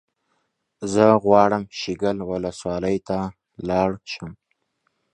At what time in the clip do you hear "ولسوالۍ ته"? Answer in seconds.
2.29-3.19